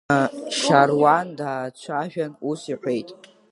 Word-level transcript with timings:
Шьаруан 0.57 1.27
даацәажәан 1.37 2.33
ус 2.49 2.61
иҳәеит… 2.71 3.09